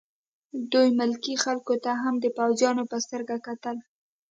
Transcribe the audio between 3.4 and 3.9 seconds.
کتل